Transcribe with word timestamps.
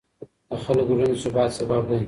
د 0.49 0.51
خلکو 0.63 0.93
ګډون 0.99 1.09
د 1.13 1.19
ثبات 1.23 1.49
سبب 1.57 1.81
دی 1.89 1.97